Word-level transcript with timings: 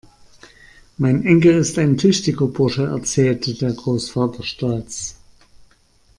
Mein 0.97 1.23
Enkel 1.27 1.59
ist 1.59 1.77
ein 1.77 1.95
tüchtiger 1.95 2.47
Bursche, 2.47 2.87
erzählte 2.87 3.53
der 3.53 3.71
Großvater 3.73 4.41
stolz. 4.41 5.17